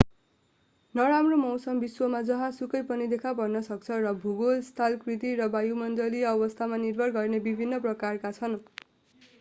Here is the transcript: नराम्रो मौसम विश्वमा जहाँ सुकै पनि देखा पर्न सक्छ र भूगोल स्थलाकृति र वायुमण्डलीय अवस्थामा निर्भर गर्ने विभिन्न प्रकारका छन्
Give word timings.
नराम्रो 0.95 1.35
मौसम 1.41 1.81
विश्वमा 1.81 2.21
जहाँ 2.29 2.47
सुकै 2.53 2.81
पनि 2.87 3.07
देखा 3.11 3.33
पर्न 3.35 3.61
सक्छ 3.67 3.99
र 3.99 4.15
भूगोल 4.23 4.65
स्थलाकृति 4.69 5.35
र 5.35 5.49
वायुमण्डलीय 5.51 6.27
अवस्थामा 6.31 6.83
निर्भर 6.83 7.17
गर्ने 7.19 7.45
विभिन्न 7.45 7.83
प्रकारका 7.85 8.35
छन् 8.35 8.59